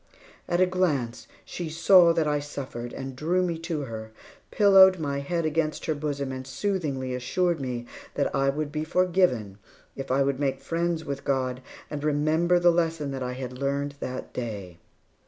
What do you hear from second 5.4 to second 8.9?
against her bosom and soothingly assured me that I would be